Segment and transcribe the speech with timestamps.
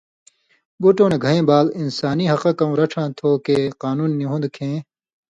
[0.81, 4.77] بُٹؤں نہ گَھیں بال انسانی حقہ کؤں رڇھا تُھو کہ قانون نی ہُوۡن٘د کھیں۔